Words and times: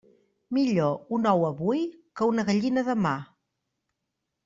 Millor 0.57 0.95
un 1.19 1.27
ou 1.33 1.45
avui 1.51 1.83
que 2.21 2.31
una 2.33 2.47
gallina 2.51 2.85
demà. 2.91 3.13